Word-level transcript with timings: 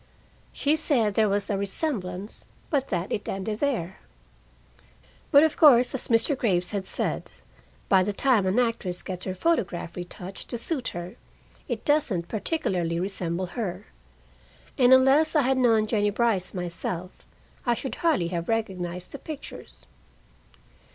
She 0.51 0.75
said 0.75 1.13
there 1.13 1.29
was 1.29 1.47
a 1.51 1.57
resemblance, 1.59 2.43
but 2.71 2.87
that 2.87 3.11
it 3.11 3.29
ended 3.29 3.59
there. 3.59 3.99
But 5.29 5.43
of 5.43 5.55
course, 5.57 5.93
as 5.93 6.07
Mr. 6.07 6.35
Graves 6.35 6.71
had 6.71 6.87
said, 6.87 7.29
by 7.87 8.01
the 8.01 8.11
time 8.11 8.47
an 8.47 8.57
actress 8.57 9.03
gets 9.03 9.25
her 9.25 9.35
photograph 9.35 9.95
retouched 9.95 10.49
to 10.49 10.57
suit 10.57 10.87
her, 10.87 11.17
it 11.67 11.85
doesn't 11.85 12.29
particularly 12.29 12.99
resemble 12.99 13.45
her. 13.55 13.85
And 14.75 14.91
unless 14.91 15.35
I 15.35 15.43
had 15.43 15.59
known 15.59 15.85
Jennie 15.85 16.09
Brice 16.09 16.51
myself, 16.51 17.11
I 17.67 17.75
should 17.75 17.93
hardly 18.01 18.29
have 18.29 18.49
recognized 18.49 19.11
the 19.11 19.19
pictures. 19.19 19.85